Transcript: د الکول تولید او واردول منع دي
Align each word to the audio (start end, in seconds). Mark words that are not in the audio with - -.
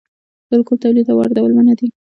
د 0.47 0.51
الکول 0.57 0.77
تولید 0.83 1.07
او 1.11 1.17
واردول 1.19 1.51
منع 1.57 1.73
دي 1.79 1.87